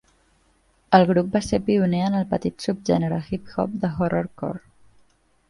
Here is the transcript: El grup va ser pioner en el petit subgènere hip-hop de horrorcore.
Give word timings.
El 0.99 1.03
grup 1.11 1.29
va 1.35 1.41
ser 1.47 1.59
pioner 1.67 1.99
en 2.05 2.17
el 2.21 2.25
petit 2.33 2.67
subgènere 2.67 3.21
hip-hop 3.29 3.79
de 3.85 3.93
horrorcore. 4.01 4.65